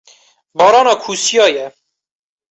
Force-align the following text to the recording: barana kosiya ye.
barana 0.57 0.93
kosiya 1.03 1.47
ye. 1.55 1.63